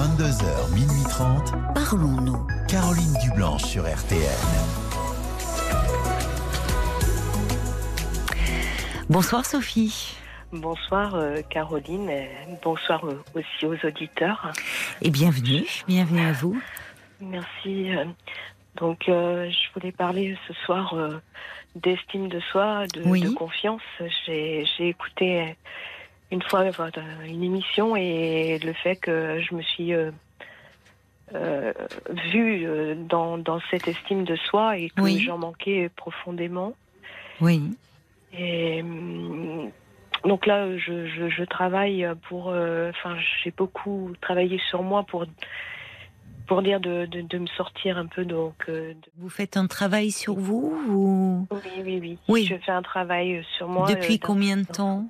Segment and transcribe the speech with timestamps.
[0.00, 1.52] 22h, minuit 30.
[1.74, 2.46] Parlons-nous.
[2.68, 4.20] Caroline Dublanche sur RTN.
[9.08, 10.14] Bonsoir Sophie.
[10.52, 12.10] Bonsoir euh, Caroline,
[12.62, 14.52] bonsoir euh, aussi aux auditeurs.
[15.00, 16.60] Et bienvenue, bienvenue à vous.
[17.22, 17.96] Merci.
[17.96, 18.04] euh,
[18.74, 21.22] Donc euh, je voulais parler ce soir euh,
[21.74, 23.22] d'estime de soi, de, Oui.
[23.22, 23.80] de confiance.
[24.26, 25.56] J'ai j'ai écouté
[26.32, 30.10] une fois votre- une émission et le fait que je me suis euh,
[31.34, 31.72] euh,
[32.32, 35.20] vue euh, dans, dans cette estime de soi et que Oui.
[35.20, 36.74] j'en manquais profondément.
[37.40, 37.62] Oui,
[38.32, 38.82] Et
[40.24, 42.48] donc là, je, je, je travaille pour.
[42.50, 45.26] euh, Enfin, j'ai beaucoup travaillé sur moi pour
[46.46, 48.24] pour dire de, de, de me sortir un peu.
[48.24, 52.46] Donc, euh, de- vous faites un travail sur vous ou oui, oui, oui, Oui.
[52.46, 53.88] Je fais un travail sur moi.
[53.92, 55.06] depuis euh, combien de temps.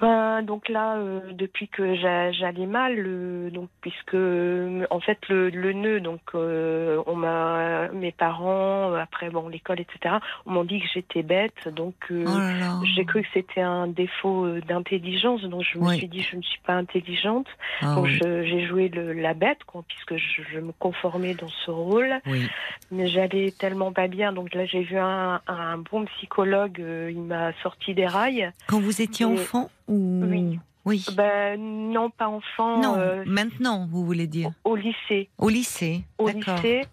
[0.00, 5.18] Ben, donc là, euh, depuis que j'a- j'allais mal, euh, donc puisque euh, en fait
[5.28, 10.16] le, le nœud, donc euh, on m'a, mes parents, euh, après bon l'école, etc.
[10.46, 14.44] On m'ont dit que j'étais bête, donc euh, Oh j'ai cru que c'était un défaut
[14.44, 17.48] euh, d'intelligence, donc je me suis dit je ne suis pas intelligente,
[17.82, 18.18] Ah donc oui.
[18.20, 22.46] j'ai joué le, la bête, quoi, puisque je, je me conformais dans ce rôle, oui.
[22.92, 27.22] mais j'allais tellement pas bien, donc là j'ai vu un, un bon psychologue, euh, il
[27.22, 28.52] m'a sorti des rails.
[28.68, 29.70] Quand vous étiez Et- enfant?
[29.88, 30.58] Ou Oui.
[30.84, 31.04] Oui.
[31.14, 32.80] Ben non, pas enfant.
[32.80, 35.28] non, euh, maintenant, vous voulez dire au lycée.
[35.36, 36.04] Au lycée.
[36.16, 36.86] Au lycée.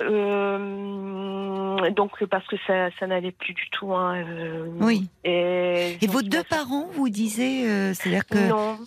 [0.00, 3.92] Euh, donc parce que ça, ça n'allait plus du tout.
[3.94, 5.08] Hein, euh, Oui.
[5.24, 8.78] Et, vos deux parents, vous disiez, euh, c'est-à-dire que Non,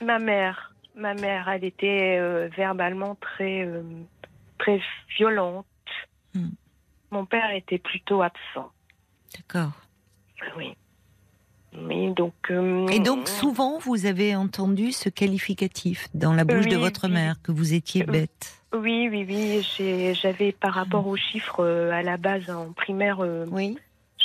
[0.00, 0.72] ma mère.
[0.94, 3.82] Ma mère, elle était euh, verbalement très, euh,
[4.58, 4.80] très
[5.16, 5.66] violente.
[6.34, 6.50] Hmm.
[7.10, 8.70] Mon père était plutôt absent.
[9.36, 9.72] D'accord.
[10.56, 10.76] Oui.
[12.16, 12.34] Donc.
[12.50, 17.12] euh, Et donc souvent, vous avez entendu ce qualificatif dans la bouche de votre oui.
[17.14, 18.12] mère que vous étiez Oui.
[18.12, 18.54] bête.
[18.74, 20.14] Oui, oui, oui.
[20.20, 23.78] J'avais par rapport aux chiffres euh, à la base en primaire, euh, Oui.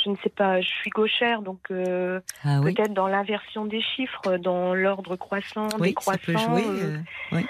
[0.03, 4.35] je ne sais pas, je suis gauchère, donc euh, Ah peut-être dans l'inversion des chiffres,
[4.37, 6.57] dans l'ordre croissant, décroissant.
[6.57, 6.97] euh,
[7.31, 7.41] euh,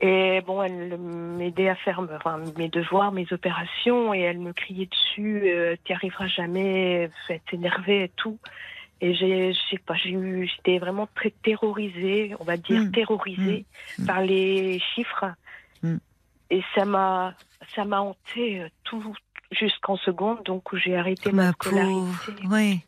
[0.00, 4.86] Et bon, elle m'aidait à faire enfin, mes devoirs, mes opérations, et elle me criait
[4.86, 8.38] dessus, euh, t'y arriveras jamais, elle s'énervait et tout.
[9.02, 12.90] Et j'ai, je sais pas, j'ai eu, j'étais vraiment très terrorisée, on va dire Mm.
[12.92, 13.64] terrorisée
[13.98, 14.06] Mm.
[14.06, 15.24] par les chiffres.
[16.52, 17.34] Et ça m'a,
[17.74, 19.14] ça m'a hanté euh, tout
[19.52, 22.32] jusqu'en seconde, donc où j'ai arrêté ma, Ma scolarité.
[22.50, 22.80] Oui.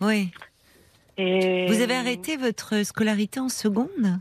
[0.00, 0.30] Oui.
[1.16, 4.20] Et Vous avez arrêté votre scolarité en seconde?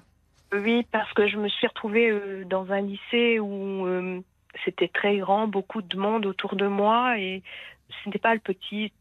[0.54, 4.22] Oui, parce que je me suis retrouvée euh, dans un lycée où euh,
[4.64, 7.44] c'était très grand, beaucoup de monde autour de moi et
[7.90, 8.92] ce n'était pas le petit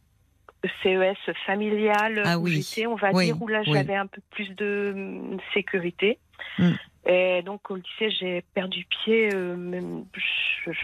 [0.82, 3.72] CES familial Ah oui, j'étais, on va oui, dire, où là oui.
[3.74, 6.18] j'avais un peu plus de euh, sécurité.
[6.58, 6.70] Mm.
[7.08, 9.30] Et donc au lycée, j'ai perdu pied.
[9.32, 10.80] euh, même, je- je-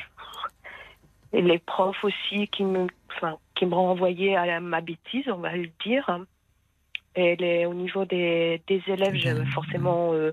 [1.34, 5.38] et les profs aussi qui me, enfin, qui me renvoyaient à la- ma bêtise, on
[5.38, 6.18] va le dire.
[7.16, 10.32] Et les, au niveau des, des élèves, j'avais forcément euh,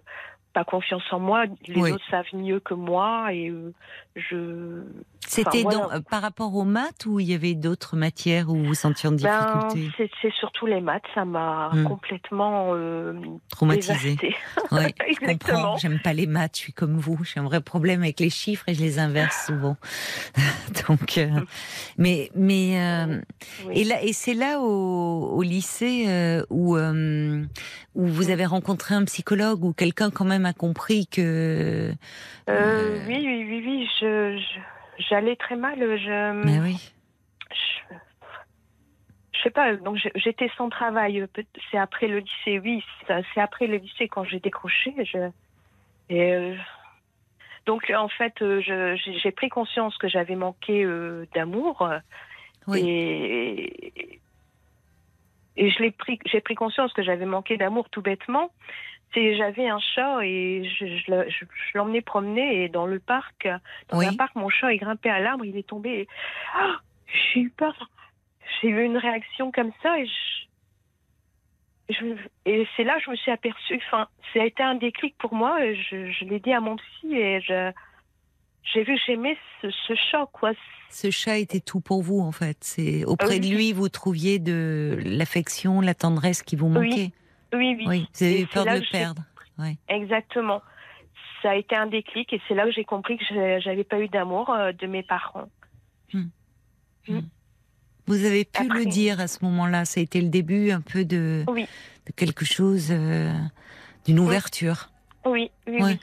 [0.53, 1.45] pas confiance en moi.
[1.67, 3.73] Les autres savent mieux que moi et euh,
[4.15, 4.83] je.
[5.31, 5.77] C'était voilà.
[5.77, 9.07] donc, euh, par rapport aux maths ou il y avait d'autres matières où vous sentiez
[9.09, 11.83] en Ben, difficulté c'est c'est surtout les maths, ça m'a Mm.
[11.83, 13.13] complètement euh,
[13.51, 14.17] Traumatisée.
[14.71, 15.77] Oui, je comprends.
[15.77, 17.23] J'aime pas les maths, je suis comme vous.
[17.23, 19.77] J'ai un vrai problème avec les chiffres et je les inverse souvent.
[20.87, 21.29] Donc, euh,
[21.99, 23.21] mais mais euh,
[23.67, 23.81] Oui.
[23.81, 27.43] et là et c'est là au, au lycée euh, où euh,
[27.93, 31.93] où vous avez rencontré un psychologue ou quelqu'un quand même a compris que.
[32.49, 34.59] Euh, oui, oui, oui, oui, je, je-
[34.99, 35.79] j'allais très mal.
[35.79, 36.91] Je, Mais oui.
[37.51, 37.95] je,
[39.33, 39.75] je sais pas.
[39.75, 41.25] Donc j'étais sans travail.
[41.71, 42.83] C'est après le lycée, oui.
[43.07, 44.93] c'est- après le lycée quand j'ai décroché.
[45.05, 45.29] Je,
[46.09, 46.55] et euh,
[47.65, 51.87] donc en fait, j'ai pris conscience que j'avais manqué euh, d'amour.
[52.67, 52.81] Oui.
[52.87, 54.19] Et,
[55.57, 58.51] et je l'ai pris, j'ai pris conscience que j'avais manqué d'amour tout bêtement.
[59.13, 62.99] C'est j'avais un chat et je, je le- je- je l'emmenais promener et dans le
[62.99, 63.47] parc,
[63.89, 64.05] dans Oui.
[64.07, 65.89] un parc, mon chat est grimpé à l'arbre, il est tombé.
[66.01, 66.07] Et,
[66.53, 66.77] Ah
[67.33, 67.89] j'ai eu peur.
[68.61, 73.15] J'ai eu une réaction comme ça et je, je- et c'est là que je me
[73.15, 73.79] suis aperçue.
[73.87, 75.57] Enfin, ça a été un déclic pour moi.
[75.73, 80.27] Je, je l'ai dit à mon psy et j'ai vu que j'aimais ce, ce chat
[80.31, 80.51] quoi.
[80.91, 82.57] Ce chat était tout pour vous en fait.
[82.61, 83.39] C'est auprès Oui.
[83.39, 86.87] de lui vous trouviez de l'affection, la tendresse qui vous manquait.
[86.95, 87.13] Oui,
[87.53, 87.85] oui.
[87.87, 88.07] Oui.
[88.13, 89.23] Vous avez Et eu peur de le perdre.
[89.57, 89.77] Oui.
[89.87, 90.61] Exactement.
[91.41, 93.23] Ça a été un déclic et c'est là que j'ai compris que
[93.59, 95.49] j'avais pas eu d'amour euh, de mes parents.
[98.07, 99.85] Vous avez pu Après- le dire à ce moment-là.
[99.85, 101.67] Ça a été le début un peu de, Oui.
[102.07, 103.31] de quelque chose, euh,
[104.05, 104.89] d'une ouverture.
[105.25, 105.83] Oui, oui, Ouais.
[105.83, 105.99] oui.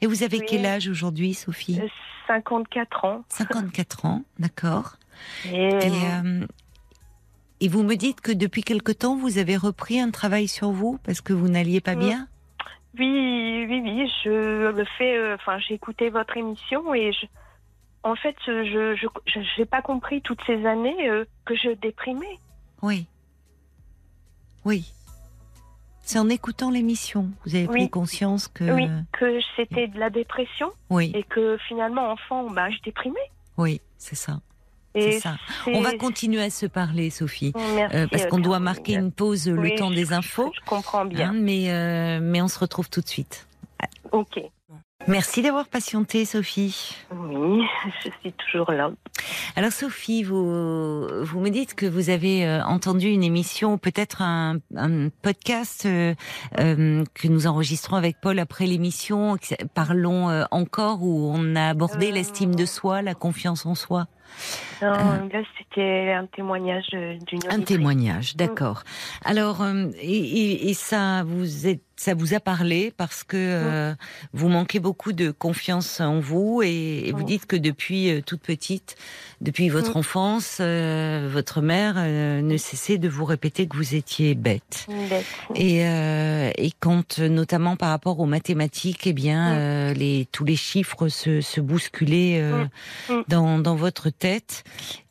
[0.00, 0.46] Et vous avez Oui.
[0.48, 1.78] quel âge aujourd'hui, Sophie?
[1.80, 1.86] Euh,
[2.26, 3.24] 54 ans.
[3.28, 4.96] 54 ans, d'accord.
[5.46, 6.46] Et, Et, euh,
[7.60, 10.98] et vous me dites que depuis quelque temps, vous avez repris un travail sur vous
[11.04, 11.98] parce que vous n'alliez pas Mm.
[12.00, 12.28] bien?
[12.98, 15.16] Oui, oui, oui, je le fais.
[15.16, 17.26] euh, Enfin, j'ai écouté votre émission et je,
[18.02, 18.96] en fait, je,
[19.56, 22.38] j'ai pas compris toutes ces années euh, que je déprimais.
[22.82, 23.06] Oui.
[24.64, 24.92] Oui.
[26.02, 28.64] C'est en écoutant l'émission, vous avez pris conscience que...
[28.74, 33.30] Oui, que c'était de la dépression oui, et que finalement, enfant, bah, je déprimais.
[33.58, 34.40] oui, c'est ça.
[34.94, 35.36] C'est ça.
[35.66, 39.48] On va continuer à se parler, Sophie, Merci, euh, parce qu'on doit marquer une pause
[39.48, 40.52] le Oui, temps des infos.
[40.54, 41.30] Je comprends bien.
[41.30, 43.46] hein, mais, euh, mais on se retrouve tout de suite.
[44.12, 44.40] Ok.
[45.08, 46.94] Merci d'avoir patienté, Sophie.
[47.10, 47.62] Oui,
[48.04, 48.90] je suis toujours là.
[49.56, 54.58] Alors Sophie, vous, vous me dites que vous avez euh, entendu une émission, peut-être un,
[54.76, 56.14] un podcast euh,
[56.58, 59.38] euh, que nous enregistrons avec Paul après l'émission,
[59.72, 64.06] Parlons euh, encore, où on a abordé l'estime de soi, la confiance en soi?
[64.82, 65.20] Non, Ah.
[65.32, 68.82] Là, c'était un témoignage euh, d'une Un témoignage, d'accord.
[69.24, 73.92] Alors, euh, et, ça vous est, ça vous a parlé parce que euh,
[74.32, 77.24] vous manquez beaucoup de confiance en vous et, et vous Oui.
[77.26, 78.96] dites que depuis euh, toute petite,
[79.42, 80.00] depuis votre Mm.
[80.00, 84.86] enfance, euh, votre mère euh, ne cessait de vous répéter que vous étiez bête.
[85.54, 89.56] Et, euh, et quand, euh, notamment par rapport aux mathématiques, eh bien, Mm.
[89.58, 92.64] euh, les, tous les chiffres se, se bousculaient euh,
[93.10, 93.12] Mm.
[93.12, 93.22] Mm.
[93.28, 94.62] dans, dans votre tête.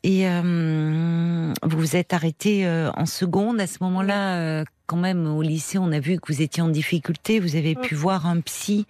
[0.02, 3.60] Et euh, vous vous êtes arrêté euh, en seconde.
[3.60, 6.68] À ce moment-là, euh, quand même, au lycée, on a vu que vous étiez en
[6.68, 7.38] difficulté.
[7.40, 7.80] Vous avez Mm.
[7.82, 8.86] pu voir un psy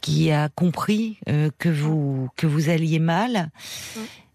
[0.00, 1.18] qui a compris
[1.58, 3.50] que vous que vous alliez mal.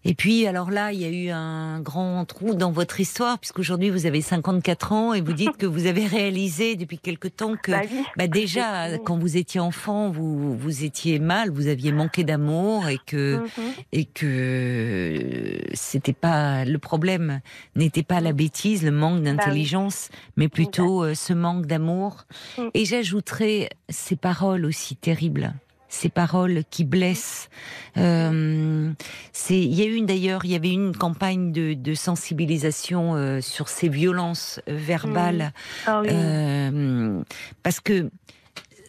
[0.04, 3.90] Et puis, alors là, il y a eu un grand trou dans votre histoire, puisqu'aujourd'hui
[3.90, 7.72] vous avez 54 ans et vous dites que vous avez réalisé depuis quelque temps que,
[7.72, 8.04] Bah oui.
[8.16, 12.98] bah déjà, quand vous étiez enfant, vous vous étiez mal, vous aviez manqué d'amour et
[13.06, 13.72] que Mhm.
[13.92, 17.40] et que euh, c'était pas le problème
[17.76, 22.24] n'était pas la bêtise, le manque d'intelligence, mais plutôt euh, ce manque d'amour.
[22.56, 22.62] Mm.
[22.74, 25.54] Et j'ajouterais ces paroles aussi terribles.
[25.88, 27.48] Ces paroles qui blessent.
[27.96, 28.92] Euh,
[29.32, 33.40] c'est, il y a eu d'ailleurs, il y avait une campagne de, de sensibilisation euh,
[33.40, 35.52] sur ces violences euh, verbales
[35.86, 36.08] Ah oui.
[36.10, 37.22] euh,
[37.62, 38.10] parce que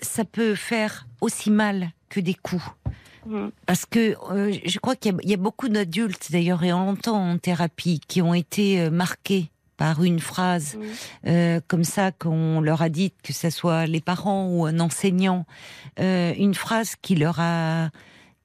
[0.01, 2.63] ça peut faire aussi mal que des coups.
[3.25, 3.51] Mhm.
[3.65, 4.15] Parce que
[4.65, 8.21] je crois qu'il y y, a beaucoup d'adultes, d'ailleurs, et on l'entend en thérapie, qui
[8.21, 10.77] ont été marqués par une phrase
[11.25, 15.45] euh, comme ça qu'on leur a dit, que ce soit les parents ou un enseignant,
[16.01, 17.89] euh, une phrase qui leur a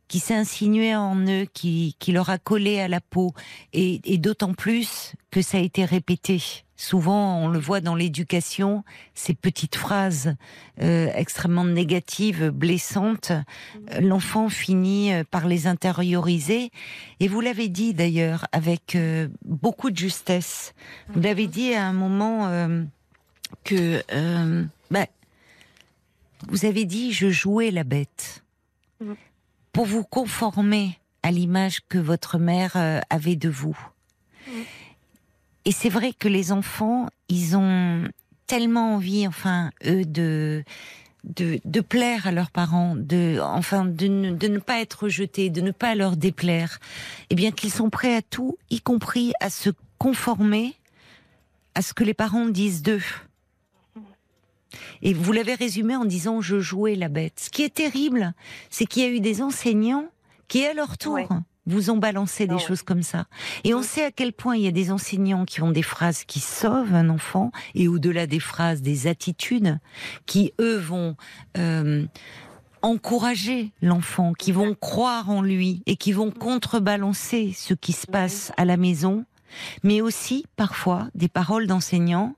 [0.06, 3.34] qui s'est insinuée en eux, qui, qui leur a collé à la peau,
[3.72, 6.63] et, et d'autant plus que ça a été répété.
[6.76, 8.82] Souvent, on le voit dans l'éducation,
[9.14, 10.34] ces petites phrases
[10.82, 16.72] euh, extrêmement négatives, blessantes, euh, l'enfant finit euh, par les intérioriser.
[17.20, 18.98] Et vous l'avez dit d'ailleurs avec
[19.44, 20.74] beaucoup de justesse.
[21.10, 22.50] Vous l'avez dit à un moment
[23.62, 24.02] que
[24.90, 25.06] bah,
[26.48, 28.42] vous avez dit je jouais la bête
[29.72, 32.76] pour vous conformer à l'image que votre mère
[33.10, 33.78] avait de vous.
[35.64, 38.04] Et c'est vrai que les enfants, ils ont
[38.46, 40.64] tellement envie, enfin, eux, de
[41.24, 45.70] de, de plaire à leurs parents, de enfin de ne, pas être rejetés, de ne
[45.70, 46.78] pas leur déplaire,
[47.30, 50.74] et bien qu'ils sont prêts à tout, y compris à se conformer
[51.74, 53.02] à ce que les parents disent d'eux.
[55.02, 57.40] Et vous l'avez résumé en disant je jouais la bête.
[57.40, 58.32] Ce qui est terrible,
[58.70, 60.08] c'est qu'il y a eu des enseignants
[60.48, 61.26] qui, à leur tour.
[61.66, 62.62] Vous ont balancé des Ah ouais.
[62.62, 63.26] choses comme ça.
[63.64, 63.84] Et on Mm.
[63.84, 66.94] sait à quel point il y a des enseignants qui ont des phrases qui sauvent
[66.94, 69.78] un enfant, et au-delà des phrases, des attitudes,
[70.26, 71.16] qui, eux, vont...
[71.56, 72.04] euh,
[72.82, 78.52] encourager l'enfant, qui vont croire en lui et qui vont contrebalancer ce qui se passe
[78.58, 79.24] à la maison,
[79.84, 82.36] mais aussi parfois des paroles d'enseignants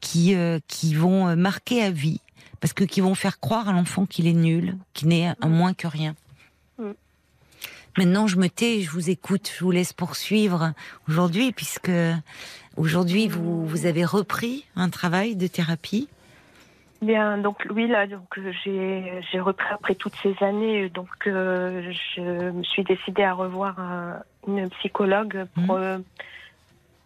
[0.00, 2.20] qui euh, qui vont euh, marquer à vie
[2.60, 5.74] parce que qui vont faire croire à l'enfant qu'il est nul, qu'il n'est un moins
[5.74, 6.14] que rien.
[7.98, 10.72] Maintenant, je me tais, je vous écoute, je vous laisse poursuivre
[11.08, 11.90] aujourd'hui puisque
[12.76, 16.08] aujourd'hui vous vous avez repris un travail de thérapie.
[17.02, 21.90] Bien, donc oui, là, donc euh, j'ai j'ai repris après toutes ces années, donc euh,
[22.14, 25.82] je me suis décidée à revoir un- une psychologue pour Mhm.
[25.82, 25.98] euh,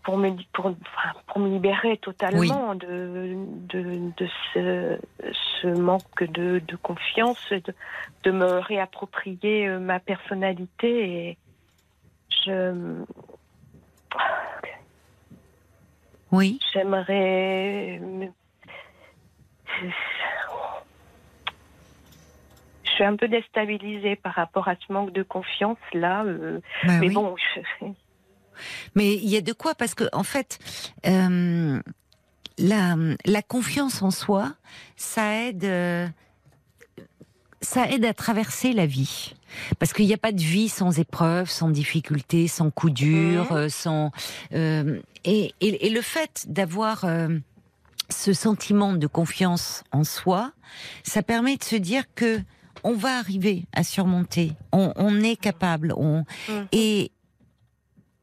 [0.02, 0.74] pour me pour
[1.26, 3.34] pour me libérer totalement de
[3.68, 4.98] de de ce
[5.62, 7.74] ce manque de de confiance, de
[8.24, 11.38] de me réapproprier euh, ma personnalité et
[12.44, 13.04] je
[16.30, 16.58] Oui.
[16.72, 17.98] J'aimerais.
[18.00, 18.32] me-
[22.94, 26.24] suis un peu déstabilisée par rapport à ce manque de confiance là.
[26.24, 27.14] euh, Bah mais oui.
[27.14, 27.86] bon, je-
[28.94, 30.58] Mais il y a de quoi parce que en fait,
[31.06, 31.80] euh,
[32.58, 34.54] la, la confiance en soi,
[34.96, 36.06] ça aide, euh,
[37.60, 39.34] ça aide à traverser la vie.
[39.78, 43.56] Parce qu'il n'y a pas de vie sans épreuves, sans difficultés, sans coups durs, Mhm.
[43.58, 44.10] euh, sans
[44.54, 47.04] euh, et, et, et le fait d'avoir
[48.10, 50.52] ce sentiment de confiance en soi,
[51.04, 52.40] ça permet de se dire que
[52.84, 56.66] on va arriver à surmonter, on, on est capable, on Mhm.
[56.72, 57.12] et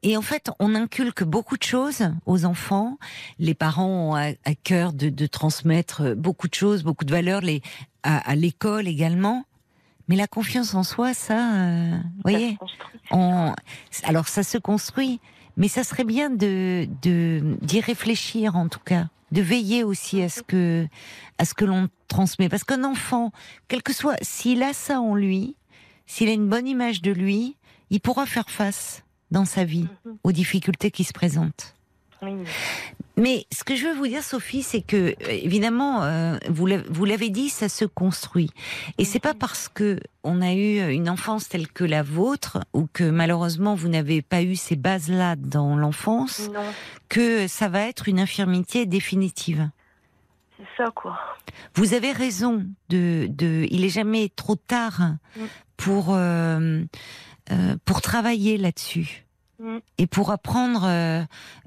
[0.02, 2.98] et en fait, on inculque beaucoup de choses aux enfants.
[3.38, 7.40] Les parents ont à, à cœur de, de transmettre beaucoup de choses, beaucoup de valeurs,
[7.42, 7.60] les,
[8.02, 9.44] à, à l'école également.
[10.08, 12.58] Mais la confiance en soi, ça, euh, vous voyez,
[13.12, 13.54] on,
[14.02, 15.20] alors ça se construit,
[15.56, 20.28] mais ça serait bien de de- d'y réfléchir en tout cas, de veiller aussi à
[20.28, 20.88] ce que
[21.38, 23.30] à ce que l'on transmet, parce qu'un enfant,
[23.68, 25.54] quel que soit, s'il a ça en lui,
[26.06, 27.56] s'il a une bonne image de lui,
[27.90, 30.16] il pourra faire face dans sa vie Mhm.
[30.24, 31.74] aux difficultés qui se présentent.
[32.22, 32.32] Oui.
[33.16, 37.30] Mais ce que je veux vous dire, Sophie, c'est que euh, évidemment, euh, vous l'avez-
[37.30, 38.50] dit, ça se construit.
[38.98, 42.86] Et c'est pas parce que on a eu une enfance telle que la vôtre, ou
[42.92, 46.50] que malheureusement vous n'avez pas eu ces bases-là dans l'enfance,
[47.08, 49.70] que ça va être une infirmité définitive.
[50.58, 51.18] c'est ça quoi.
[51.74, 55.00] Vous avez raison de, de il est jamais trop tard
[55.36, 55.40] Mm.
[55.78, 56.84] pour euh,
[57.50, 59.26] euh, pour travailler là-dessus
[59.62, 59.78] Mm.
[59.98, 61.22] et pour apprendre euh,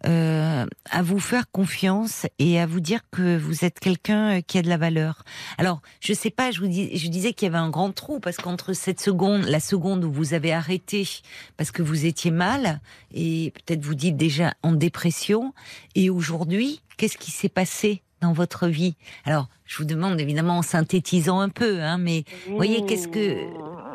[0.07, 4.57] euh, à vous faire confiance et à vous dire que vous êtes quelqu'un euh, qui
[4.57, 5.23] a de la valeur.
[5.59, 8.19] Alors, je sais pas, je vous dis, je disais qu'il y avait un grand trou
[8.19, 11.07] parce qu'entre cette seconde, la seconde où vous avez arrêté
[11.55, 12.81] parce que vous étiez mal
[13.13, 15.53] et peut-être vous dites déjà en dépression
[15.93, 18.95] et aujourd'hui, qu'est-ce qui s'est passé dans votre vie?
[19.23, 23.92] Alors, je vous demande évidemment en synthétisant un peu, hein, mais voyez, qu'est-ce que- Eh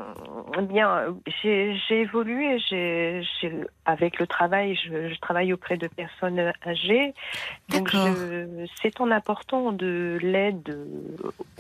[0.63, 1.13] Bien, euh,
[1.43, 2.59] j'ai évolué.
[2.69, 3.23] j'ai
[3.85, 7.15] avec le travail, je, je travaille auprès de personnes âgées.
[7.71, 7.95] Donc,
[8.83, 10.87] c'est en apportant de l'aide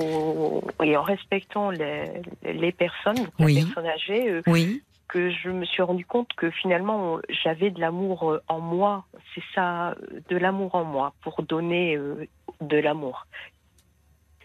[0.00, 2.04] euh, et en respectant les,
[2.44, 3.54] les personnes, donc Oui.
[3.54, 7.80] les personnes âgées, euh, oui, que je me suis rendu compte que finalement, j'avais de
[7.80, 9.04] l'amour en moi.
[9.34, 9.94] C'est ça,
[10.28, 11.98] de l'amour en moi, pour donner
[12.60, 13.26] de l'amour.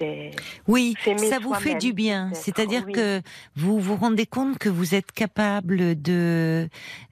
[0.03, 0.31] C'est
[0.67, 2.31] oui, ça vous fait du bien.
[2.33, 2.93] C'est-à-dire oui.
[2.93, 3.21] que
[3.55, 6.67] vous vous rendez compte que vous êtes capable de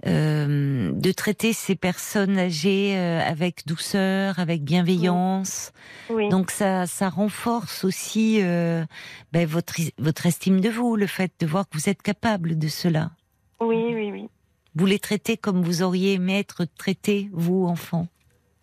[0.07, 5.71] euh, de traiter ces personnes âgées euh, avec douceur, avec bienveillance.
[6.09, 6.29] oui.
[6.29, 8.83] Donc ça, ça renforce aussi euh,
[9.31, 12.67] ben, votre votre estime de vous, le fait de voir que vous êtes capable de
[12.67, 13.11] cela.
[13.59, 14.29] Oui, oui, oui.
[14.75, 18.07] Vous les traitez comme vous auriez aimé être traité, vous, enfant.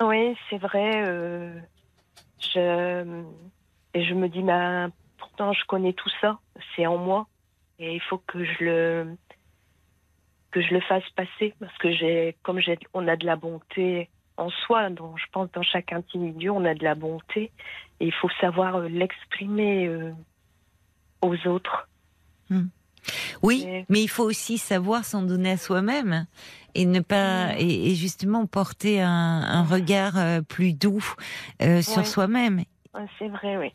[0.01, 1.05] Oui, c'est vrai.
[1.07, 1.53] euh,
[2.41, 3.23] je,
[3.99, 6.39] et je me dis, ben, pourtant, je connais tout ça.
[6.77, 7.27] C'est en moi.
[7.79, 9.17] Et il faut que je le,
[10.53, 11.55] que je le fasse passer.
[11.59, 15.51] Parce que j'ai, comme j'ai, on a de la bonté en soi, dans, je pense,
[15.53, 17.51] dans chaque individu, on a de la bonté.
[18.01, 20.13] Et il faut savoir euh, l'exprimer euh,
[21.23, 21.89] aux autres.
[23.43, 26.27] Oui, Mais- mais il faut aussi savoir s'en donner à soi-même
[26.75, 27.57] et ne pas Mm.
[27.59, 29.09] et, et justement porter un,
[29.43, 31.05] un regard euh, plus doux
[31.63, 32.05] euh, sur Ouais.
[32.05, 32.63] soi-même.
[33.19, 33.73] C'est vrai, oui.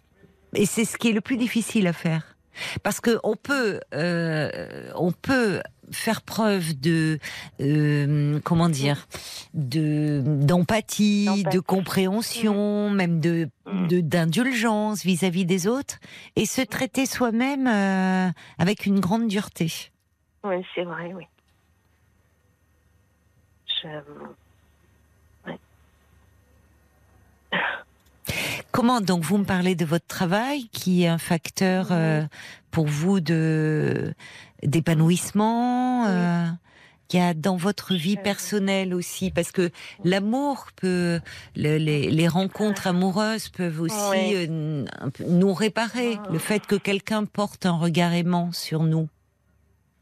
[0.55, 2.36] Et c'est ce qui est le plus difficile à faire,
[2.83, 7.19] parce que on peut euh, on peut faire preuve de
[7.60, 9.07] euh, comment dire
[9.53, 13.88] de d'empathie, de compréhension, même de Mm.
[13.88, 16.00] de d'indulgence vis-à-vis des autres
[16.36, 19.72] et se traiter soi-même euh, avec une grande dureté.
[20.43, 21.25] Oui, c'est vrai, oui.
[23.67, 23.88] Je...
[28.71, 32.23] Comment donc vous me parlez de votre travail qui est un facteur euh,
[32.71, 34.13] pour vous de
[34.63, 36.09] d'épanouissement Oui.
[36.09, 36.45] euh,
[37.09, 39.29] qu'il y a dans votre vie personnelle aussi?
[39.31, 39.69] Parce que
[40.03, 41.19] l'amour peut
[41.55, 44.33] le- les, les rencontres amoureuses peuvent aussi Oui.
[44.49, 44.85] euh,
[45.27, 46.27] nous réparer Ah.
[46.31, 49.07] le fait que quelqu'un porte un regard aimant sur nous.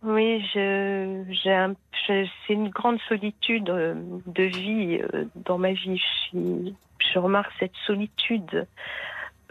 [0.03, 1.75] Oui, je, j'ai un,
[2.07, 3.93] je- c'est une grande solitude euh,
[4.27, 4.99] de vie
[5.45, 5.97] dans ma vie.
[5.97, 6.75] Je, suis-
[7.13, 8.67] je remarque cette solitude.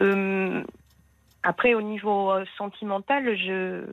[0.00, 0.62] Euh,
[1.42, 3.84] après, au niveau euh, sentimental, je,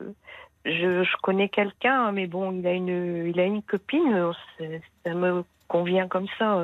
[0.64, 4.14] je, je connais quelqu'un, mais bon, il a une, il a une copine.
[4.60, 6.62] euh, Ça me convient comme ça.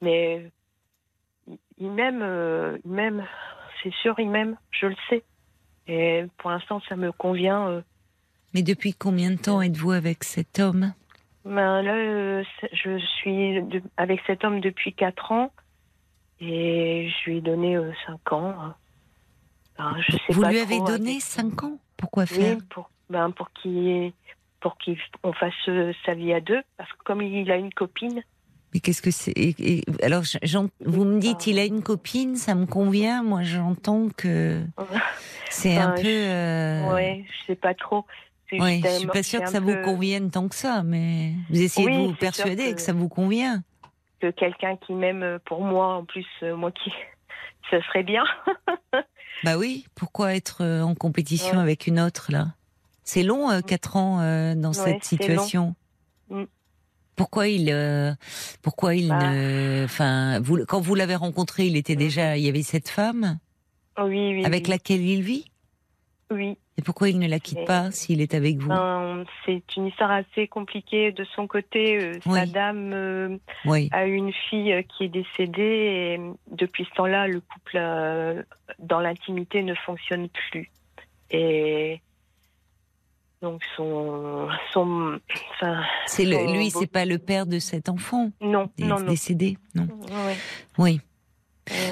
[0.00, 0.50] mais
[1.78, 3.26] il- m'aime, il m'aime.
[3.82, 4.56] C'est sûr, il m'aime.
[4.70, 5.22] Je le sais.
[5.86, 7.82] Et pour l'instant, ça me convient.
[8.54, 10.94] Mais depuis combien de temps êtes-vous avec cet homme?
[11.44, 13.60] Ben là, je suis
[13.98, 15.52] avec cet homme depuis 4 ans
[16.40, 18.74] et je lui ai donné 5 ans.
[19.78, 21.78] Ben, je sais Vous pas lui avez trop, donné avec- cinq ans?
[21.96, 22.56] Pourquoi faire?
[22.56, 24.12] Oui, pour, ben, pour qu'il
[24.60, 24.76] pour
[25.22, 28.22] qu'on fasse euh, sa vie à deux, parce que comme il a une copine.
[28.72, 29.34] Mais qu'est-ce que c'est?
[30.02, 30.22] Alors,
[30.80, 33.22] vous me dites, il a une copine, ça me convient.
[33.22, 34.62] Moi, j'entends que
[35.50, 36.02] c'est un peu.
[36.02, 38.06] je- euh, Ouais, je sais pas trop.
[38.52, 41.88] Oui, je suis pas sûre que ça vous convienne tant que ça, mais vous essayez
[41.88, 42.74] Oui, de vous persuader que...
[42.76, 43.62] que- ça vous convient.
[44.24, 46.90] Que quelqu'un qui m'aime euh, pour moi, en plus, euh, moi qui.
[47.70, 48.24] Ça serait bien.
[49.42, 51.62] Bah oui, pourquoi être euh, en compétition Ouais.
[51.62, 52.54] avec une autre là?
[53.02, 55.00] C'est long, euh, quatre ans euh, dans Ouais, cette long.
[55.02, 55.74] situation.
[56.30, 56.44] Mm.
[57.16, 58.12] Pourquoi il, euh,
[58.62, 59.30] pourquoi il Bah.
[59.32, 61.98] ne, enfin, vous, quand vous l'avez rencontré, il était Mm.
[61.98, 63.38] déjà, il y avait cette femme
[63.98, 64.44] Oui, oui.
[64.46, 64.70] avec oui.
[64.70, 65.50] laquelle il vit?
[66.30, 66.56] Oui.
[66.76, 70.10] Et pourquoi il ne la quitte pas s'il est avec vous Ben, c'est une histoire
[70.10, 71.98] assez compliquée de son côté.
[72.02, 73.88] Euh, Sa dame euh, Oui.
[73.92, 78.42] a une fille euh, qui est décédée et depuis ce temps-là, le couple euh,
[78.80, 80.68] dans l'intimité ne fonctionne plus.
[81.30, 82.00] Et
[83.40, 85.20] donc son, son,
[85.52, 88.98] enfin, C'est le, lui, beau- c'est pas le père de cet enfant non, dé- non,
[89.00, 89.06] non.
[89.10, 89.86] décédé, non.
[90.78, 91.00] Oui.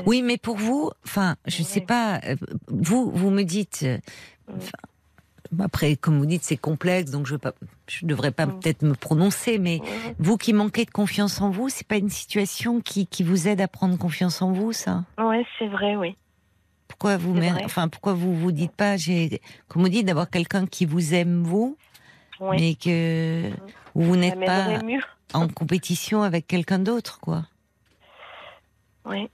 [0.04, 1.86] Oui, mais pour vous, enfin, je sais Ouais.
[1.86, 2.36] pas, euh,
[2.68, 3.86] vous, vous me dites,
[5.60, 9.80] après, comme vous dites, c'est complexe, donc je ne devrais pas peut-être me prononcer, mais
[10.18, 13.60] vous qui manquez de confiance en vous, c'est pas une situation qui, qui vous aide
[13.60, 15.04] à prendre confiance en vous, ça?
[15.18, 16.16] Ouais, c'est vrai, oui.
[16.88, 17.62] Pourquoi vous, vrai.
[17.64, 21.42] enfin, pourquoi vous vous dites pas, j'ai, comme vous dites, d'avoir quelqu'un qui vous aime
[21.42, 21.76] vous,
[22.40, 23.50] mais que
[23.94, 25.00] vous n'êtes pas mieux.
[25.34, 27.44] en compétition avec quelqu'un d'autre, quoi?
[29.04, 29.30] Ouais.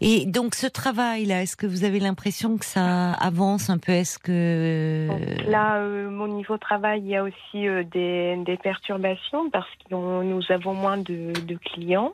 [0.00, 3.92] Et donc ce travail-là, est-ce que vous avez l'impression que ça avance un peu?
[3.92, 8.56] Est-ce que Donc là, euh, mon niveau travail, il y a aussi euh, des, des
[8.58, 12.12] perturbations parce que nous avons moins de, de clients.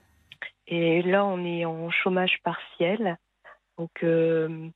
[0.68, 3.18] Et là, on est en chômage partiel.
[3.78, 4.68] Donc, euh,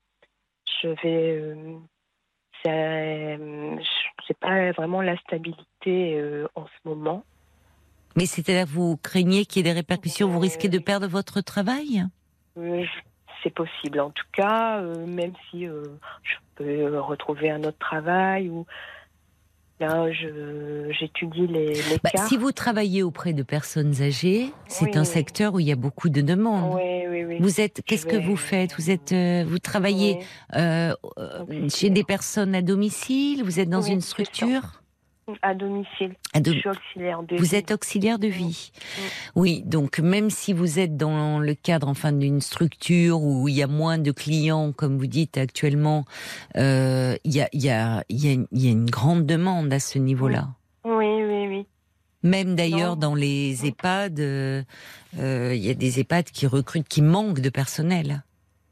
[0.82, 1.40] je vais.
[1.40, 1.78] Euh,
[2.66, 3.76] c'est euh,
[4.40, 7.25] pas vraiment la stabilité euh, en ce moment.
[8.16, 11.40] Mais c'est-à-dire que vous craignez qu'il y ait des répercussions, vous risquez de perdre votre
[11.42, 12.00] travail?
[12.00, 12.25] Euh,
[13.42, 15.82] C'est possible en tout cas, euh, même si euh,
[16.23, 18.66] je peux euh, retrouver un autre travail ou
[19.78, 22.26] là j'étudie les, les Bah, cas.
[22.26, 25.76] Si vous travaillez auprès de personnes âgées, c'est Oui, un secteur où il y a
[25.76, 26.75] beaucoup de demandes.
[26.76, 27.36] Oui, oui, oui.
[27.40, 28.75] Vous êtes, qu'est-ce que vous faites?
[28.78, 30.21] Vous êtes, euh, vous travaillez
[30.54, 33.45] euh, euh, chez des personnes à domicile?
[33.45, 34.82] Vous êtes dans une structure?
[35.43, 36.15] À domicile.
[36.34, 37.56] À dom- Je suis auxiliaire de Vous vie.
[37.56, 38.71] êtes auxiliaire de vie.
[38.76, 39.00] Mm.
[39.34, 43.62] Oui, donc même si vous êtes dans le cadre enfin d'une structure où il y
[43.62, 46.04] a moins de clients, comme vous dites actuellement,
[46.56, 48.89] euh, il y, a, il y, a, il y, a, une- il y a une
[48.89, 50.49] grande demande à ce niveau-là.
[50.84, 51.67] Oui, oui, oui.
[52.23, 54.62] Même d'ailleurs dans les EHPAD, euh,
[55.19, 58.23] euh, il y a des EHPAD qui recrutent, qui manquent de personnel.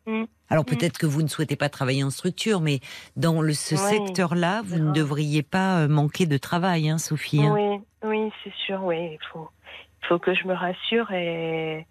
[0.06, 0.24] Mm.
[0.50, 0.68] Alors Mm.
[0.68, 2.80] peut-être que vous ne souhaitez pas travailler en structure, mais
[3.16, 4.94] dans le, ce Oui, secteur-là, vous ne grave.
[4.94, 7.42] devriez pas euh, manquer de travail, hein, Sophie.
[7.44, 7.54] hein.
[7.54, 8.82] Oui, oui, c'est sûr.
[8.84, 9.48] Oui, il faut,
[10.02, 11.86] il faut que je me rassure et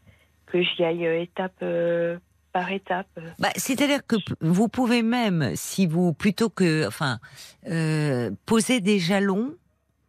[0.45, 2.19] que j'y aille euh, étape euh,
[2.51, 3.07] par étape.
[3.39, 7.17] Bah, c'est-à-dire que vous pouvez même, si vous plutôt que, enfin,
[7.67, 9.55] euh, poser des jalons.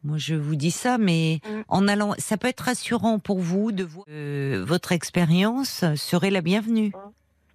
[0.03, 1.61] Moi, je vous dis ça, mais Mm.
[1.69, 6.43] en allant, ça peut être rassurant pour vous de voir euh, votre expérience serait la
[6.43, 6.93] bienvenue,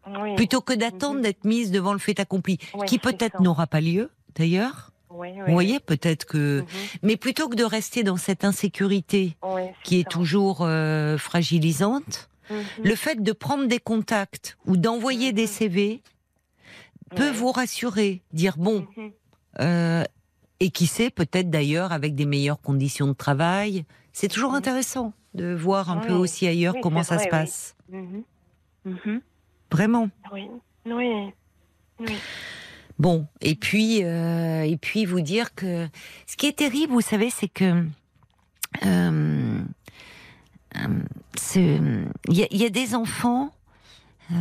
[0.07, 0.35] Oui.
[0.35, 1.21] plutôt que d'attendre Mhm.
[1.23, 4.91] d'être mise devant le fait accompli, Oui, qui peut-être n'aura pas lieu, d'ailleurs.
[5.11, 6.67] Oui, oui, Vous voyez, peut-être que, Mhm.
[7.03, 12.57] mais plutôt que de rester dans cette insécurité Oui, qui est toujours euh, fragilisante, Mhm.
[12.85, 15.47] le fait de prendre des contacts ou d'envoyer des.
[15.47, 16.01] CV
[17.15, 18.85] peut vous rassurer, dire bon,
[19.59, 20.03] euh,
[20.59, 23.85] et qui sait, peut-être d'ailleurs avec des meilleures conditions de travail.
[24.13, 27.75] C'est toujours intéressant de voir un peu aussi ailleurs comment ça se vrai, passe.
[29.71, 30.09] Vraiment.
[30.33, 30.47] Oui,
[30.85, 31.29] oui.
[31.99, 32.15] Oui.
[32.97, 35.87] Bon, et puis, euh, et puis vous dire que
[36.27, 37.85] ce qui est terrible, vous savez, c'est que
[38.85, 39.59] euh,
[40.75, 43.51] euh, il y, a- il y a des enfants.
[44.31, 44.35] euh,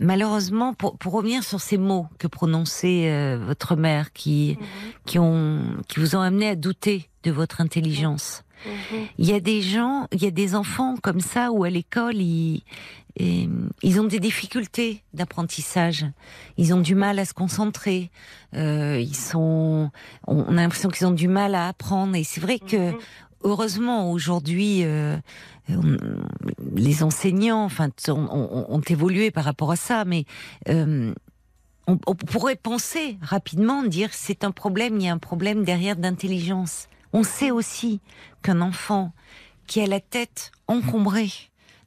[0.00, 4.66] malheureusement, pour, pour revenir sur ces mots que prononçait votre mère, qui, Mhm.
[5.06, 8.42] qui, ont, qui vous ont amené à douter de votre intelligence.
[9.18, 12.16] Il y a des gens, il y a des enfants comme ça où à l'école
[12.16, 12.62] ils,
[13.16, 16.06] ils ont des difficultés d'apprentissage.
[16.56, 18.10] Ils ont du mal à se concentrer.
[18.54, 19.90] Euh, ils sont,
[20.26, 22.14] on a l'impression qu'ils ont du mal à apprendre.
[22.16, 22.92] Et c'est vrai que
[23.42, 25.16] heureusement aujourd'hui, euh,
[26.74, 30.24] les enseignants, enfin, ont évolué par rapport à ça, mais
[30.68, 31.12] euh,
[31.86, 35.96] on, on pourrait penser rapidement dire c'est un problème, il y a un problème derrière
[35.96, 36.88] d'intelligence.
[37.12, 38.00] On sait aussi
[38.42, 39.12] qu'un enfant
[39.66, 41.32] qui a la tête encombrée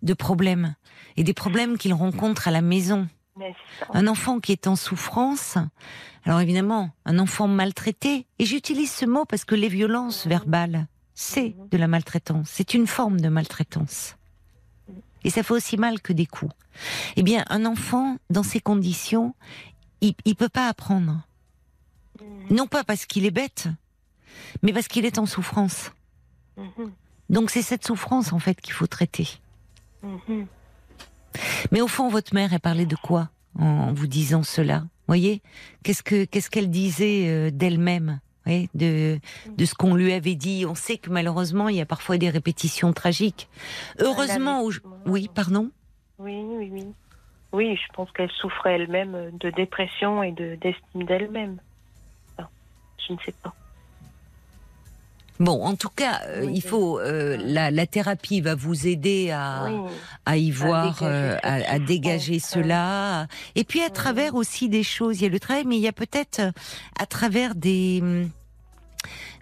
[0.01, 0.75] de problèmes
[1.17, 3.07] et des problèmes qu'il rencontre à la maison.
[3.93, 5.57] Un enfant qui est en souffrance,
[6.23, 11.55] alors évidemment, un enfant maltraité, et j'utilise ce mot parce que les violences verbales, c'est
[11.71, 14.17] de la maltraitance, c'est une forme de maltraitance.
[15.23, 16.53] Et ça fait aussi mal que des coups.
[17.15, 19.35] Eh bien, un enfant, dans ces conditions,
[20.01, 21.21] il ne peut pas apprendre.
[22.49, 23.67] Non pas parce qu'il est bête,
[24.61, 25.91] mais parce qu'il est en souffrance.
[26.57, 26.91] Mhm.
[27.29, 29.27] Donc c'est cette souffrance, en fait, qu'il faut traiter.
[30.03, 30.45] Mhm.
[31.71, 34.83] Mais au fond, votre mère, elle parlait de quoi en vous disant cela?
[35.07, 35.41] Voyez
[35.83, 38.19] Qu'est-ce que qu'est-ce qu'elle disait euh, d'elle-même?
[38.75, 39.19] De
[39.57, 40.65] de ce qu'on lui avait dit.
[40.67, 43.47] On sait que malheureusement, il y a parfois des répétitions tragiques.
[43.99, 45.71] Heureusement, avait- au- oui, pardon?
[46.19, 46.85] Oui, oui, oui.
[47.53, 51.57] Oui, je pense qu'elle souffrait elle-même de dépression et de d'estime d'elle-même.
[52.37, 52.49] Enfin,
[53.07, 53.53] je ne sais pas.
[55.43, 59.65] Bon, en tout cas, euh, il faut euh, la, la thérapie va vous aider à
[59.65, 59.91] Oui.
[60.25, 62.39] à y voir, dégager euh, à, dégager ouais.
[62.39, 63.27] cela.
[63.55, 65.87] Et puis à travers aussi des choses, il y a le travail, mais il y
[65.89, 66.39] a peut-être
[66.97, 68.01] à travers des...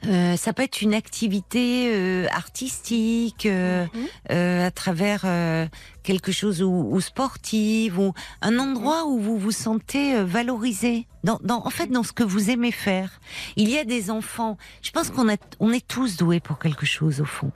[0.05, 4.07] euh, ça peut être une activité euh, artistique, euh, Mhm.
[4.31, 5.67] euh, à travers euh,
[6.03, 11.07] quelque chose ou, ou sportive, ou un endroit où vous vous sentez euh, valorisé.
[11.23, 13.19] Dans, dans, en fait, dans ce que vous aimez faire.
[13.55, 14.57] Il y a des enfants.
[14.81, 17.51] Je pense qu'on a, on est tous doués pour quelque chose au fond.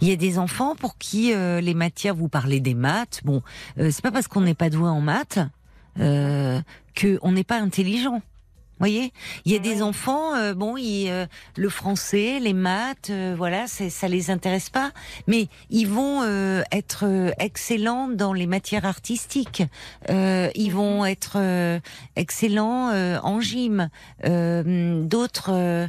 [0.00, 3.20] Il y a des enfants pour qui euh, les matières, vous parlez des maths.
[3.24, 3.42] Bon,
[3.78, 5.40] euh, c'est pas parce qu'on n'est pas doué en maths
[5.98, 6.60] euh,
[6.94, 8.22] que on n'est pas intelligent.
[8.78, 9.12] Voyez,
[9.44, 13.66] il y a des enfants, euh, bon, ils, euh, le français, les maths, euh, voilà,
[13.66, 14.92] c'est- ça les intéresse pas,
[15.26, 19.62] mais ils vont euh, être euh, excellents dans les matières artistiques.
[20.10, 21.80] Euh, ils vont être euh,
[22.16, 23.88] excellents euh, en gym.
[24.24, 25.88] Euh, D'autres,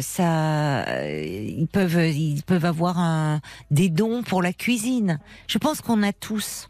[0.00, 0.84] ça,
[1.18, 5.18] ils peuvent, ils peuvent avoir un, des dons pour la cuisine.
[5.48, 6.68] Je pense qu'on a tous,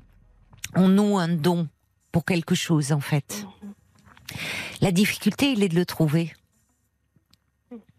[0.75, 1.69] on a un don
[2.13, 3.47] pour quelque chose en fait.
[4.81, 6.33] La difficulté, il est de le trouver.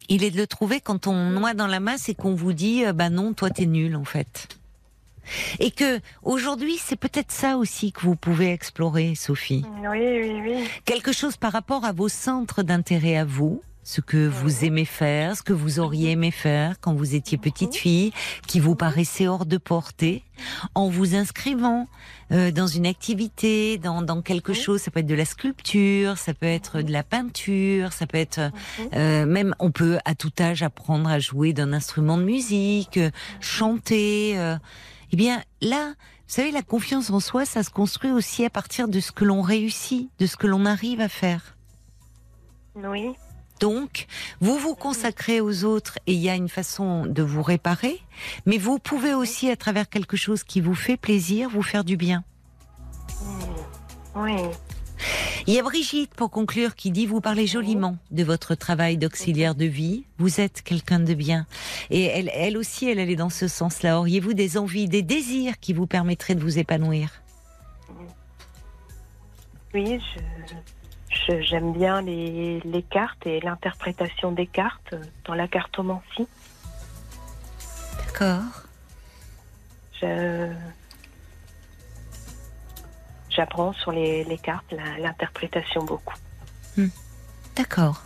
[0.10, 2.86] Il est de le trouver quand on noie dans la masse et qu'on vous dit,
[2.86, 4.48] euh, bah non, toi t'es nul en fait.
[5.60, 9.66] Et que aujourd'hui, c'est peut-être ça aussi que vous pouvez explorer, Sophie.
[9.82, 10.70] Oui, oui, oui.
[10.86, 15.38] Quelque chose par rapport à vos centres d'intérêt à vous, ce que vous aimez faire,
[15.38, 18.12] ce que vous auriez aimé faire quand vous étiez petite fille,
[18.46, 20.24] qui vous paraissait hors de portée,
[20.76, 21.88] en vous inscrivant
[22.34, 24.82] euh, dans une activité, dans, dans quelque chose.
[24.82, 28.52] Ça peut être de la sculpture, ça peut être de la peinture, ça peut être
[28.94, 33.10] euh, même on peut à tout âge apprendre à jouer d'un instrument de musique, euh,
[33.40, 34.38] chanter.
[34.38, 34.58] euh.
[35.14, 35.94] Eh bien là,
[36.28, 39.24] vous savez, la confiance en soi, ça se construit aussi à partir de ce que
[39.24, 41.56] l'on réussit, de ce que l'on arrive à faire.
[42.76, 43.14] Oui.
[43.60, 44.06] Donc,
[44.40, 48.00] vous vous consacrez aux autres et il y a une façon de vous réparer,
[48.46, 51.98] mais vous pouvez aussi, à travers quelque chose qui vous fait plaisir, vous faire du
[51.98, 52.24] bien.
[54.16, 54.36] Oui.
[55.46, 59.56] Il y a Brigitte, pour conclure, qui dit, vous parlez joliment de votre travail d'auxiliaire
[59.56, 61.46] de vie, vous êtes quelqu'un de bien.
[61.90, 64.00] Et elle, elle aussi, elle, est dans ce sens-là.
[64.00, 67.10] Auriez-vous des envies, des désirs qui vous permettraient de vous épanouir?
[69.74, 70.56] Oui, je-
[71.42, 76.28] j'aime bien les, les cartes et l'interprétation des cartes dans la cartomancie.
[78.06, 78.64] D'accord.
[80.02, 80.52] Je,
[83.30, 86.16] j'apprends sur les, les cartes l'interprétation beaucoup.
[87.56, 88.04] D'accord.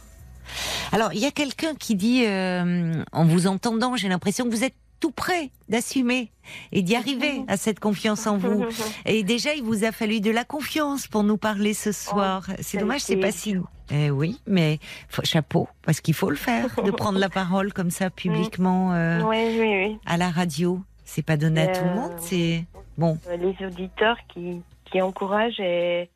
[0.93, 4.63] Alors, il y a quelqu'un qui dit, euh, en vous entendant, j'ai l'impression que vous
[4.63, 6.31] êtes tout près d'assumer
[6.71, 8.65] et d'y arriver à cette confiance en vous.
[9.05, 12.45] Et déjà, il vous a fallu de la confiance pour nous parler ce soir.
[12.57, 13.57] c'est ça a dommage, c'est pas si.
[13.91, 17.91] Eh oui, mais faut- chapeau, parce qu'il faut le faire, de prendre la parole comme
[17.91, 19.97] ça publiquement euh, Oui, oui, oui.
[20.05, 20.79] à la radio.
[21.03, 22.13] C'est pas donné à tout le Euh, monde.
[22.19, 22.63] C'est
[22.97, 23.17] bon.
[23.27, 26.09] Euh, Les auditeurs qui, qui encouragent et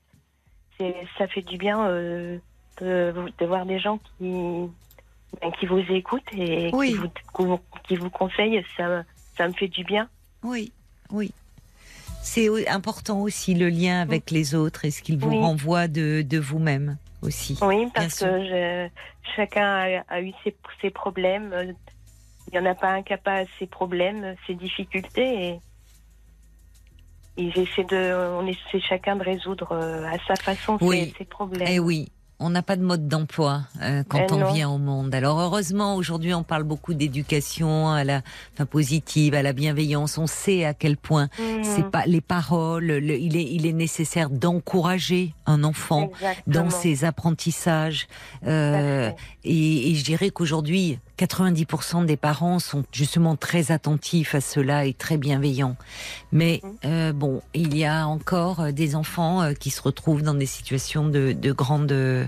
[0.78, 2.38] c'est, ça fait du bien euh,
[2.80, 4.32] de, de voir des gens qui,
[5.42, 6.92] ben, qui vous écoutent et Oui.
[6.92, 6.98] qui,
[7.44, 8.64] vous, qui vous- conseillent.
[8.78, 9.04] Ça,
[9.38, 10.08] ça me fait du bien.
[10.44, 10.72] Oui,
[11.12, 11.32] oui.
[12.22, 15.40] C'est important aussi le lien avec les autres et ce qu'ils vous Oui.
[15.40, 17.58] renvoient de, de vous-même aussi.
[17.62, 18.90] Oui, parce que je-
[19.36, 21.76] chacun a, a eu ses, ses problèmes.
[22.52, 25.60] Il n'y en a pas un qui n'a pas ses problèmes, ses difficultés.
[27.38, 31.14] Et, et j'essaie de, on essaie chacun de résoudre euh, à sa façon ses- Oui.
[31.18, 31.68] ses, problèmes.
[31.70, 34.52] Eh oui, on n'a pas de mode d'emploi euh, quand Eh on non.
[34.54, 35.16] vient au monde.
[35.16, 38.22] Alors heureusement, aujourd'hui, on parle beaucoup d'éducation à la
[38.54, 40.18] enfin, positive, à la bienveillance.
[40.18, 41.64] On sait à quel point Mhm.
[41.64, 42.86] c'est pas les paroles.
[42.86, 46.12] le- il est il est nécessaire d'encourager un enfant
[46.48, 48.08] dans ses apprentissages.
[48.46, 49.12] Euh,
[49.44, 54.94] et, et je dirais qu'aujourd'hui, 90% des parents sont justement très attentifs à cela et
[54.94, 55.78] très bienveillants.
[56.34, 56.72] Mais Mhm.
[56.86, 60.46] euh, bon, il y a encore euh, des enfants euh, qui se retrouvent dans des
[60.46, 62.25] situations de, de grande euh,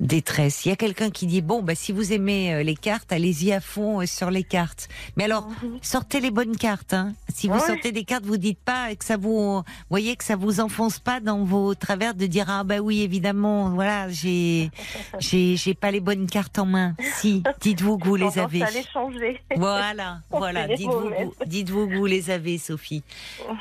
[0.00, 0.64] détresse.
[0.64, 3.52] Il y a quelqu'un qui dit bon, bah si vous aimez euh, les cartes, allez-y
[3.52, 4.88] à fond euh, sur les cartes.
[5.16, 5.78] Mais alors, Mhm.
[5.82, 6.94] sortez les bonnes cartes.
[6.94, 7.14] Hein.
[7.34, 7.60] Si vous Ouais.
[7.66, 11.20] sortez des cartes, vous dites pas que ça vous, voyez que ça vous enfonce pas
[11.20, 14.70] dans vos travers de dire ah bah oui évidemment, voilà j'ai
[15.18, 16.94] j'ai j'ai pas les bonnes cartes en main.
[17.16, 18.62] Si, dites-vous que vous les avez.
[18.62, 19.40] à les changer.
[19.56, 20.66] Voilà, On voilà.
[20.68, 23.02] Dites-vous, vous- dites-vous que vous les avez, Sophie.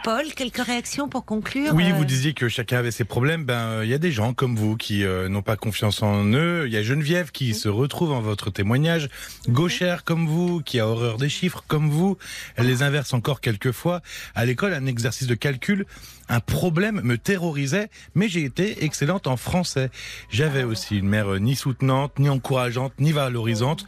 [0.03, 3.45] Paul, quelques réactions pour conclure Oui, euh, vous disiez que chacun avait ses problèmes.
[3.45, 6.23] Ben, euh, il y a des gens comme vous qui euh, n'ont pas confiance en
[6.27, 6.63] eux.
[6.65, 9.09] Il y a Geneviève qui se retrouve en votre témoignage.
[9.49, 12.17] Gauchère comme vous, qui a horreur des chiffres comme vous.
[12.55, 14.01] Elle les inverse encore quelquefois.
[14.33, 15.85] À l'école, un exercice de calcul,
[16.29, 19.89] un problème me terrorisait, mais j'ai été excellente en français.
[20.29, 23.85] J'avais aussi une mère euh, ni soutenante, ni encourageante, ni valorisante.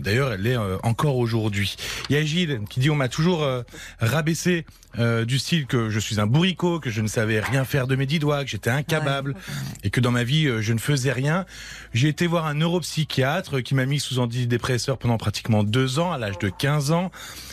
[0.00, 1.76] D'ailleurs, elle l'est euh, encore aujourd'hui.
[2.08, 3.62] Il y a Gilles qui dit on m'a toujours euh,
[4.00, 4.66] rabaissé
[4.98, 7.96] euh, du style que je suis un bourricot, que je ne savais rien faire de
[7.96, 9.34] mes dix doigts, que j'étais incapable
[9.84, 11.46] et que dans ma vie euh, je ne faisais rien.
[11.92, 16.18] J'ai été voir un neuropsychiatre qui m'a mis sous antidépresseur pendant pratiquement deux ans, à
[16.18, 17.10] l'âge de 15 ans,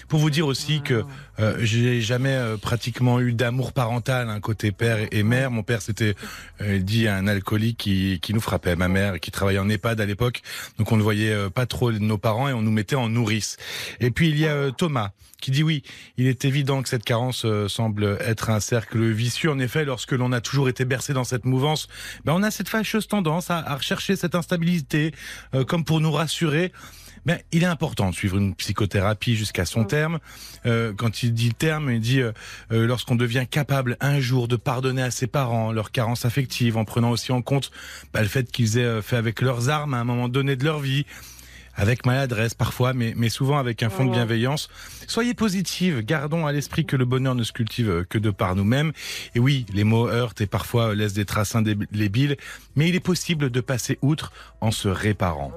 [0.08, 1.04] pour vous dire aussi que
[1.39, 5.52] euh, j'ai jamais euh, pratiquement eu d'amour parental, un côté père et, mère.
[5.52, 6.15] Mon père c'était
[6.62, 10.06] euh, dit un alcoolique qui, qui nous frappait, ma mère qui travaillait en EHPAD à
[10.06, 10.41] l'époque,
[10.78, 13.58] donc on ne voyait euh, pas trop nos parents et on nous mettait en nourrice.
[14.00, 15.84] Et puis il y a euh, Thomas qui dit oui,
[16.17, 19.52] il est évident que cette carence euh, semble être un cercle vicieux.
[19.52, 21.88] En effet, lorsque l'on a toujours été bercé dans cette mouvance,
[22.26, 25.13] ben on a cette fâcheuse tendance à, à rechercher cette instabilité,
[25.54, 26.71] euh, comme pour nous rassurer.
[27.28, 30.19] Ben, il est important de suivre une psychothérapie jusqu'à son terme.
[30.65, 32.32] Euh, quand il dit terme, il dit euh,
[32.71, 36.86] euh, lorsqu'on devient capable un jour de pardonner à ses parents leur carence affective, en
[36.86, 37.69] prenant aussi en compte
[38.13, 40.63] ben, le fait qu'ils aient euh, fait avec leurs armes à un moment donné de
[40.63, 41.06] leur vie,
[41.78, 44.68] avec maladresse parfois, mais, mais souvent avec un fond de bienveillance.
[45.08, 48.56] Soyez positive, gardons à l'esprit que le bonheur ne se cultive euh, que de par
[48.56, 48.92] nous-mêmes.
[49.36, 52.36] Et oui, les mots heurtent et parfois laissent des traces indélébiles,
[52.76, 55.54] mais il est possible de passer outre en se réparant.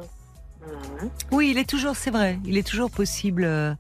[0.61, 1.11] Mhm.
[1.33, 3.75] Oui, il est toujours, c'est vrai, il est toujours possible euh,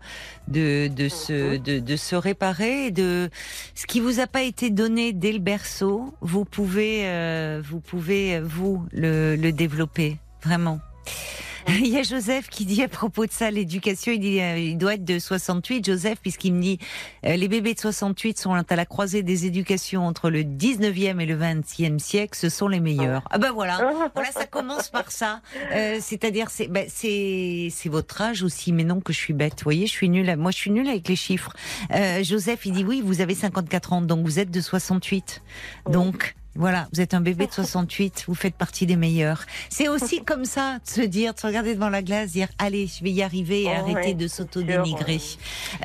[0.48, 2.86] de, de, se, de, de se réparer.
[2.86, 3.28] et De
[3.74, 8.40] ce qui vous a pas été donné dès le berceau, vous pouvez, euh, vous pouvez
[8.40, 10.80] vous le, le développer vraiment.
[11.68, 14.78] Il y a Joseph qui dit à propos de ça, l'éducation, il dit, euh, il
[14.78, 16.78] doit être de 68, Joseph, puisqu'il me dit,
[17.26, 21.26] euh, les bébés de 68 sont à la croisée des éducations entre le 19e et
[21.26, 23.22] le 20e siècle, ce sont les meilleurs.
[23.30, 25.40] Ah ben voilà, voilà, ça commence par ça.
[25.72, 26.86] Euh, C'est-à-dire, c'est ben,
[27.86, 29.54] votre âge aussi, mais non que je suis bête.
[29.58, 30.34] Vous voyez, je suis nulle.
[30.36, 31.52] Moi, je suis nulle avec les chiffres.
[31.92, 35.42] Euh, Joseph, il dit oui, vous avez 54 ans, donc vous êtes de 68.
[35.90, 39.44] Donc voilà, vous êtes un bébé de 68, vous faites partie des meilleurs.
[39.68, 42.86] C'est aussi comme ça de se dire, de se regarder devant la glace, dire allez,
[42.86, 45.20] je vais y arriver et Oh, arrêter ouais, de s'auto-dénigrer.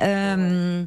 [0.02, 0.84] Euh,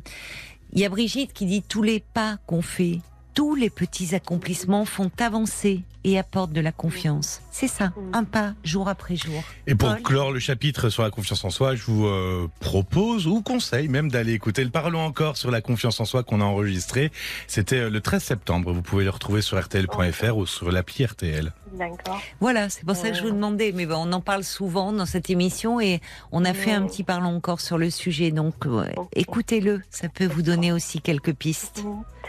[0.74, 3.00] Il y a Brigitte qui dit tous les pas qu'on fait,
[3.34, 7.42] tous les petits accomplissements font avancer et apportent de la confiance.
[7.52, 9.44] C'est ça, un pas jour après jour.
[9.68, 13.28] Et pour Paul clore le chapitre sur la confiance en soi, je vous euh, propose
[13.28, 16.46] ou conseille même d'aller écouter le Parlons encore sur la confiance en soi qu'on a
[16.46, 17.12] enregistré.
[17.48, 18.72] C'était euh, le 13 septembre.
[18.72, 21.52] Vous pouvez le retrouver sur rtl.fr ou sur l'appli RTL.
[21.74, 22.22] D'accord.
[22.40, 23.72] Voilà, c'est pour ça que je vous demandais.
[23.74, 27.36] Mais on en parle souvent dans cette émission et on a fait un petit parlons
[27.36, 28.32] encore sur le sujet.
[28.32, 31.84] Donc ouais, écoutez-le, ça peut vous donner aussi quelques pistes.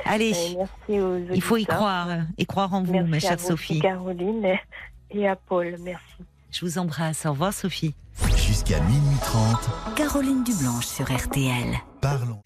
[0.05, 0.33] Allez,
[0.89, 3.81] il faut y croire hein, et croire en vous, Merci ma chère vous aussi, Sophie.
[3.81, 4.61] Caroline et-
[5.11, 5.77] et à Paul.
[5.81, 6.05] Merci.
[6.51, 7.27] Je vous embrasse.
[7.27, 7.95] Au revoir, Sophie.
[8.37, 11.77] Jusqu'à minuit 30, Caroline Dublanche sur RTL.
[12.01, 12.41] parlons.